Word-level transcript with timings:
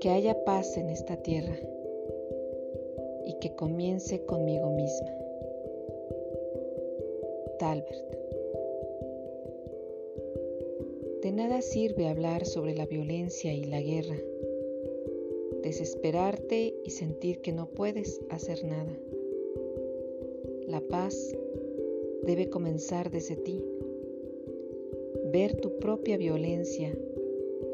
Que 0.00 0.10
haya 0.10 0.44
paz 0.44 0.76
en 0.76 0.90
esta 0.90 1.16
tierra 1.16 1.58
y 3.24 3.34
que 3.40 3.56
comience 3.56 4.24
conmigo 4.24 4.70
misma. 4.70 5.10
Talbert. 7.58 8.16
De 11.22 11.32
nada 11.32 11.62
sirve 11.62 12.06
hablar 12.06 12.46
sobre 12.46 12.76
la 12.76 12.86
violencia 12.86 13.52
y 13.52 13.64
la 13.64 13.80
guerra, 13.80 14.16
desesperarte 15.66 16.76
y 16.84 16.90
sentir 16.90 17.40
que 17.40 17.50
no 17.50 17.66
puedes 17.66 18.20
hacer 18.30 18.64
nada. 18.64 18.96
La 20.68 20.80
paz 20.80 21.36
debe 22.22 22.48
comenzar 22.48 23.10
desde 23.10 23.34
ti. 23.34 23.64
Ver 25.32 25.56
tu 25.56 25.76
propia 25.80 26.16
violencia 26.18 26.96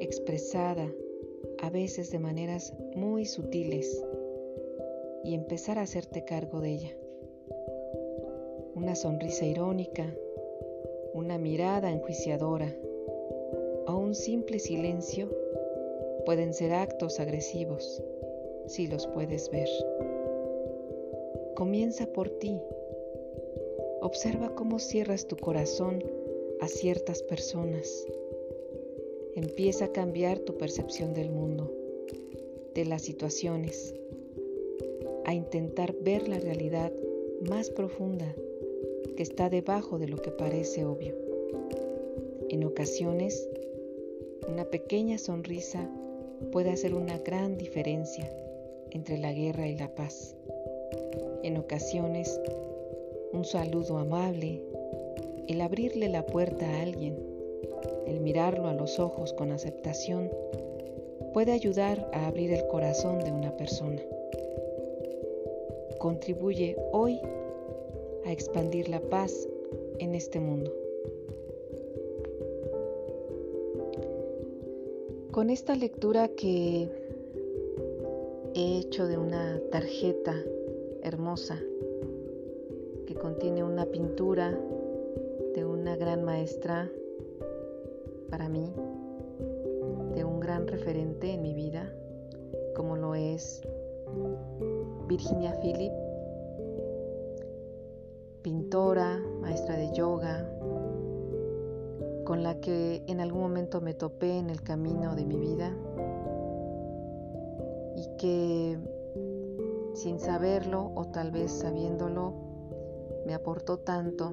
expresada 0.01 0.91
a 1.59 1.69
veces 1.69 2.11
de 2.11 2.19
maneras 2.19 2.73
muy 2.97 3.27
sutiles 3.27 4.03
y 5.23 5.35
empezar 5.35 5.79
a 5.79 5.83
hacerte 5.83 6.25
cargo 6.25 6.63
de 6.63 6.71
ella. 6.71 6.97
Una 8.75 8.95
sonrisa 8.95 9.45
irónica, 9.45 10.17
una 11.13 11.37
mirada 11.37 11.91
enjuiciadora 11.91 12.75
o 13.87 13.97
un 13.99 14.15
simple 14.15 14.59
silencio 14.59 15.29
pueden 16.25 16.55
ser 16.55 16.73
actos 16.73 17.21
agresivos 17.21 18.03
si 18.67 18.87
los 18.87 19.07
puedes 19.07 19.51
ver. 19.51 19.69
Comienza 21.55 22.07
por 22.07 22.31
ti. 22.31 22.61
Observa 24.01 24.55
cómo 24.55 24.79
cierras 24.79 25.27
tu 25.27 25.37
corazón 25.37 26.03
a 26.61 26.69
ciertas 26.69 27.23
personas 27.23 28.07
Empieza 29.35 29.87
a 29.87 29.93
cambiar 29.93 30.41
tu 30.41 30.59
percepción 30.59 31.15
del 31.15 31.31
mundo, 31.31 31.73
de 32.75 32.85
las 32.85 33.01
situaciones, 33.01 33.95
a 35.25 35.33
intentar 35.33 35.95
ver 35.95 36.29
la 36.29 36.39
realidad 36.39 36.93
más 37.49 37.71
profunda 37.71 38.37
que 39.17 39.23
está 39.23 39.49
debajo 39.49 39.99
de 39.99 40.09
lo 40.09 40.19
que 40.19 40.33
parece 40.33 40.85
obvio. 40.85 41.15
En 42.51 42.63
ocasiones, 42.65 43.49
una 44.47 44.67
pequeña 44.67 45.17
sonrisa 45.17 45.91
puede 46.51 46.71
hacer 46.71 46.95
una 46.95 47.19
gran 47.19 47.57
diferencia 47.57 48.29
entre 48.91 49.19
la 49.19 49.33
guerra 49.33 49.69
y 49.69 49.77
la 49.77 49.89
paz. 49.89 50.35
En 51.43 51.57
ocasiones, 51.57 52.41
un 53.33 53.45
saludo 53.45 53.99
amable, 53.99 54.63
el 55.49 55.61
abrirle 55.61 56.09
la 56.09 56.25
puerta 56.27 56.67
a 56.67 56.83
alguien, 56.83 57.17
el 58.07 58.21
mirarlo 58.21 58.69
a 58.69 58.75
los 58.75 58.99
ojos 58.99 59.33
con 59.33 59.53
aceptación 59.53 60.31
puede 61.33 61.53
ayudar 61.53 62.11
a 62.13 62.27
abrir 62.27 62.53
el 62.53 62.67
corazón 62.67 63.21
de 63.21 63.33
una 63.33 63.57
persona. 63.57 64.03
Contribuye 65.99 66.77
hoy 66.93 67.21
a 68.27 68.33
expandir 68.33 68.89
la 68.89 69.01
paz 69.01 69.33
en 69.99 70.15
este 70.15 70.41
mundo. 70.41 70.82
Con 75.33 75.49
esta 75.49 75.75
lectura 75.75 76.29
que 76.29 76.91
he 78.55 78.79
hecho 78.79 79.07
de 79.07 79.17
una 79.17 79.59
tarjeta 79.71 80.35
hermosa 81.03 81.59
que 83.07 83.15
contiene 83.15 83.65
una 83.65 83.87
pintura 83.87 84.51
de 85.55 85.65
una 85.65 85.97
gran 85.97 86.23
maestra 86.23 86.91
para 88.29 88.51
mí 88.51 88.75
de 90.15 90.23
un 90.23 90.39
gran 90.39 90.69
referente 90.69 91.33
en 91.33 91.41
mi 91.41 91.55
vida, 91.55 91.91
como 92.77 92.97
lo 92.97 93.15
es 93.15 93.63
Virginia 95.09 95.59
Philip, 95.63 95.93
pintora, 98.43 99.19
maestra 99.41 99.79
de 99.79 99.95
yoga, 99.95 100.47
con 102.25 102.43
la 102.43 102.61
que 102.61 103.03
en 103.07 103.21
algún 103.21 103.43
momento 103.43 103.81
me 103.81 103.95
topé 103.95 104.39
en 104.39 104.51
el 104.51 104.63
camino 104.63 105.15
de 105.15 105.25
mi 105.25 105.39
vida 105.39 105.77
y 107.97 108.17
que 108.19 108.79
sin 109.95 110.19
saberlo 110.19 110.93
o 110.95 111.07
tal 111.07 111.31
vez 111.31 111.53
sabiéndolo 111.53 112.35
me 113.27 113.35
aportó 113.35 113.79
tanto, 113.79 114.33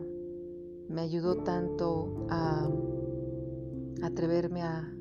me 0.87 1.01
ayudó 1.01 1.37
tanto 1.43 2.25
a 2.29 2.69
atreverme 4.01 4.61
a, 4.61 4.93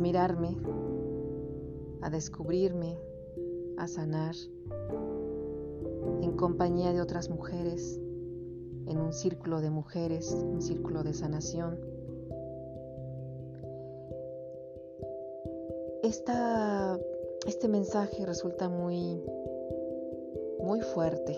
mirarme, 0.00 0.56
a 2.02 2.10
descubrirme, 2.10 2.98
a 3.76 3.86
sanar 3.86 4.34
en 6.20 6.32
compañía 6.32 6.92
de 6.92 7.00
otras 7.00 7.30
mujeres, 7.30 8.00
en 8.88 8.98
un 8.98 9.12
círculo 9.12 9.60
de 9.60 9.70
mujeres, 9.70 10.32
un 10.32 10.62
círculo 10.62 11.02
de 11.02 11.14
sanación. 11.14 11.78
Este 17.46 17.68
mensaje 17.68 18.24
resulta 18.24 18.68
muy, 18.68 19.22
muy 20.60 20.80
fuerte, 20.80 21.36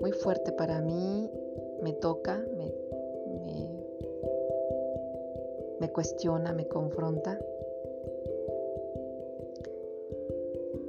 muy 0.00 0.12
fuerte 0.12 0.52
para 0.52 0.80
mí, 0.80 1.30
me 1.82 1.92
toca, 1.92 2.44
me 5.80 5.92
cuestiona, 5.92 6.52
me 6.52 6.66
confronta. 6.66 7.38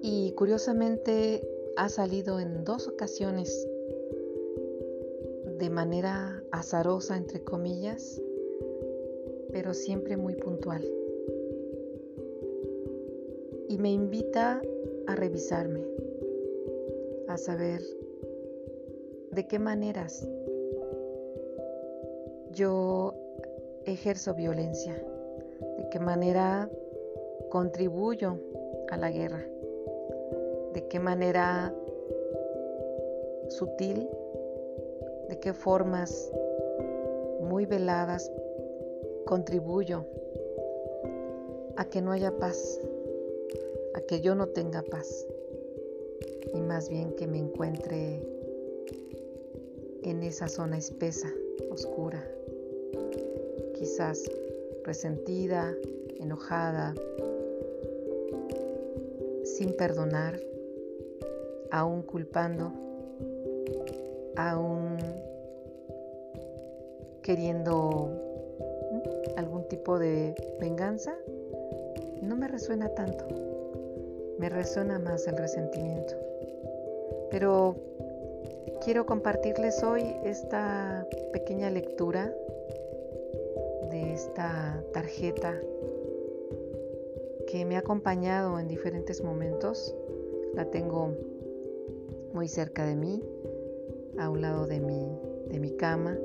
Y 0.02 0.32
curiosamente 0.34 1.48
ha 1.76 1.90
salido 1.90 2.40
en 2.40 2.64
dos 2.64 2.88
ocasiones 2.88 3.68
de 5.58 5.70
manera 5.70 6.44
azarosa, 6.52 7.18
entre 7.18 7.44
comillas, 7.44 8.22
pero 9.52 9.74
siempre 9.74 10.18
muy 10.18 10.36
puntual. 10.36 10.84
Y 13.68 13.78
me 13.78 13.92
invita 13.92 14.62
a 15.08 15.16
revisarme, 15.16 15.84
a 17.28 17.38
saber 17.38 17.82
de 19.32 19.48
qué 19.48 19.60
maneras 19.60 20.28
yo 22.52 23.14
ejerzo 23.86 24.34
violencia, 24.34 24.94
de 25.78 25.90
qué 25.90 26.00
manera 26.00 26.70
contribuyo 27.50 28.40
a 28.90 28.98
la 28.98 29.12
guerra, 29.12 29.46
de 30.74 30.88
qué 30.88 31.00
manera 31.00 31.74
sutil, 33.50 34.10
de 35.30 35.40
qué 35.40 35.54
formas 35.54 36.32
muy 37.42 37.66
veladas 37.66 38.32
contribuyo 39.26 40.06
a 41.76 41.86
que 41.86 42.02
no 42.02 42.12
haya 42.12 42.38
paz, 42.38 42.80
a 43.94 44.02
que 44.02 44.22
yo 44.22 44.36
no 44.36 44.48
tenga 44.48 44.82
paz 44.82 45.26
y 46.54 46.62
más 46.62 46.90
bien 46.90 47.14
que 47.16 47.28
me 47.28 47.38
encuentre 47.38 48.22
en 50.04 50.24
esa 50.24 50.48
zona 50.48 50.78
espesa, 50.78 51.32
oscura, 51.70 52.26
quizás 53.74 54.24
resentida, 54.84 55.76
enojada, 56.20 56.96
sin 59.44 59.74
perdonar, 59.74 60.40
aún 61.72 62.04
culpando, 62.04 62.72
aún 64.38 64.98
queriendo 67.24 68.10
algún 69.36 69.68
tipo 69.68 70.00
de 70.00 70.34
venganza, 70.60 71.18
no 72.22 72.36
me 72.36 72.48
resuena 72.48 72.90
tanto. 72.90 73.26
Me 74.38 74.50
resuena 74.50 75.00
más 75.00 75.28
el 75.28 75.36
resentimiento. 75.36 76.14
Pero 77.32 77.76
quiero 78.84 79.06
compartirles 79.06 79.84
hoy 79.84 80.04
esta 80.24 81.06
pequeña 81.34 81.70
lectura 81.70 82.34
de 83.92 84.14
esta 84.14 84.82
tarjeta 84.94 85.60
que 87.48 87.66
me 87.66 87.76
ha 87.76 87.80
acompañado 87.80 88.60
en 88.60 88.68
diferentes 88.68 89.24
momentos. 89.24 89.96
La 90.54 90.66
tengo 90.66 91.14
muy 92.34 92.48
cerca 92.48 92.86
de 92.86 92.96
mí, 92.96 93.24
a 94.20 94.30
un 94.30 94.42
lado 94.42 94.68
de 94.68 94.80
mi, 94.80 95.20
de 95.50 95.60
mi 95.60 95.72
cama. 95.78 96.18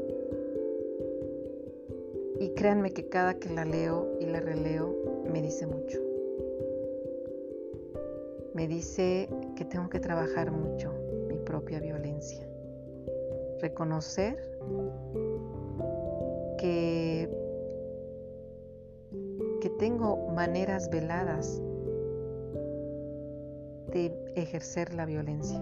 Y 2.40 2.50
créanme 2.54 2.92
que 2.92 3.08
cada 3.08 3.34
que 3.34 3.48
la 3.50 3.64
leo 3.64 4.16
y 4.20 4.26
la 4.26 4.40
releo 4.40 4.94
me 5.30 5.40
dice 5.42 5.66
mucho. 5.66 5.98
Me 8.54 8.66
dice 8.66 9.28
que 9.56 9.64
tengo 9.64 9.88
que 9.88 10.00
trabajar 10.00 10.50
mucho 10.50 10.92
mi 11.28 11.38
propia 11.38 11.80
violencia. 11.80 12.46
Reconocer 13.60 14.36
que, 16.58 17.30
que 19.60 19.70
tengo 19.78 20.28
maneras 20.34 20.90
veladas 20.90 21.62
de 23.92 24.12
ejercer 24.34 24.92
la 24.94 25.06
violencia. 25.06 25.60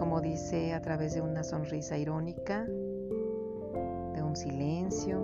Como 0.00 0.22
dice, 0.22 0.72
a 0.72 0.80
través 0.80 1.14
de 1.14 1.20
una 1.20 1.44
sonrisa 1.44 1.98
irónica, 1.98 2.64
de 2.64 4.22
un 4.22 4.34
silencio, 4.34 5.18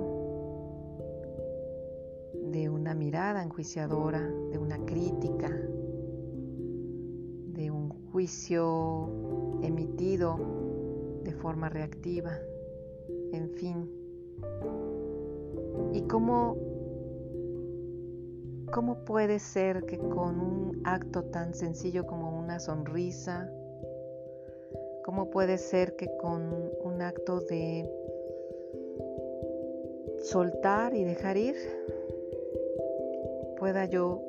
de 2.53 2.69
una 2.69 2.95
mirada 2.95 3.43
enjuiciadora, 3.43 4.21
de 4.21 4.59
una 4.59 4.77
crítica, 4.85 5.49
de 7.49 7.71
un 7.71 7.89
juicio 8.13 9.11
emitido 9.63 10.39
de 11.25 11.33
forma 11.33 11.71
reactiva, 11.71 12.39
en 13.33 13.49
fin. 13.53 13.91
Y 15.95 16.03
cómo 16.03 16.57
¿Cómo 18.73 19.05
puede 19.05 19.39
ser 19.39 19.87
que 19.87 19.97
con 19.97 20.41
un 20.41 20.83
acto 20.85 21.23
tan 21.25 21.55
sencillo 21.55 22.05
como 22.05 22.37
una 22.37 22.59
sonrisa, 22.59 23.49
cómo 25.07 25.31
puede 25.31 25.57
ser 25.57 25.95
que 25.95 26.09
con 26.17 26.73
un 26.83 27.01
acto 27.01 27.41
de 27.41 27.89
soltar 30.19 30.95
y 30.95 31.05
dejar 31.05 31.37
ir, 31.37 31.55
pueda 33.57 33.85
yo 33.85 34.21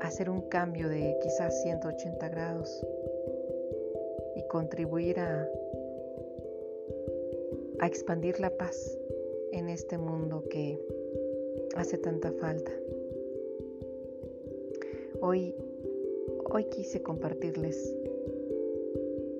hacer 0.00 0.28
un 0.30 0.40
cambio 0.48 0.88
de 0.88 1.16
quizás 1.22 1.62
180 1.62 2.28
grados 2.28 2.84
y 4.34 4.42
contribuir 4.48 5.20
a, 5.20 5.48
a 7.78 7.86
expandir 7.86 8.40
la 8.40 8.50
paz 8.50 8.98
en 9.52 9.68
este 9.68 9.96
mundo 9.96 10.42
que 10.50 10.76
hace 11.76 11.98
tanta 11.98 12.32
falta. 12.32 12.72
Hoy, 15.20 15.54
hoy 16.50 16.64
quise 16.64 17.00
compartirles 17.00 17.94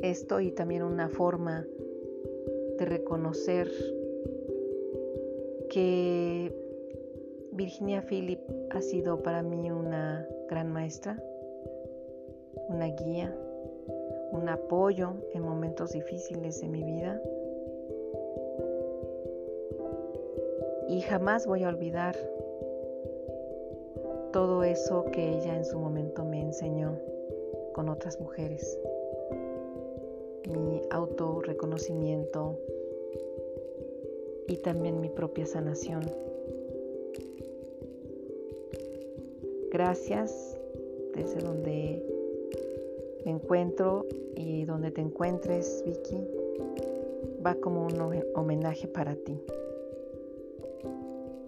esto 0.03 0.41
y 0.41 0.51
también 0.51 0.83
una 0.83 1.09
forma 1.09 1.67
de 2.79 2.85
reconocer 2.85 3.71
que 5.69 6.53
Virginia 7.53 8.03
Philip 8.03 8.41
ha 8.71 8.81
sido 8.81 9.23
para 9.23 9.43
mí 9.43 9.71
una 9.71 10.27
gran 10.49 10.73
maestra, 10.73 11.23
una 12.69 12.87
guía, 12.87 13.35
un 14.33 14.49
apoyo 14.49 15.15
en 15.35 15.43
momentos 15.43 15.93
difíciles 15.93 16.61
de 16.61 16.69
mi 16.69 16.83
vida 16.83 17.21
y 20.89 21.01
jamás 21.03 21.47
voy 21.47 21.63
a 21.65 21.69
olvidar 21.69 22.17
todo 24.33 24.65
eso 24.65 25.05
que 25.13 25.37
ella 25.37 25.57
en 25.57 25.65
su 25.65 25.79
momento 25.79 26.25
me 26.25 26.41
enseñó 26.41 26.99
con 27.75 27.89
otras 27.89 28.21
mujeres. 28.21 28.79
Mi 30.51 30.83
autorreconocimiento 30.91 32.59
y 34.49 34.57
también 34.57 35.01
mi 35.01 35.09
propia 35.09 35.47
sanación. 35.47 36.03
Gracias 39.71 40.57
desde 41.15 41.41
donde 41.41 42.03
me 43.25 43.31
encuentro 43.31 44.07
y 44.35 44.65
donde 44.65 44.91
te 44.91 45.01
encuentres, 45.01 45.83
Vicky, 45.87 46.27
va 47.45 47.55
como 47.55 47.87
un 47.87 48.23
homenaje 48.35 48.89
para 48.89 49.15
ti. 49.15 49.41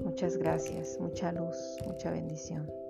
Muchas 0.05 0.37
gracias, 0.37 0.99
mucha 1.01 1.33
luz, 1.33 1.57
mucha 1.87 2.11
bendición. 2.11 2.82